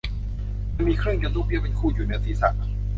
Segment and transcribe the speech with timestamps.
[0.75, 2.49] มันมีเครื่องยนต์ลูกเบี้ยวเป็นคู่อยู่เหนือศรีษะ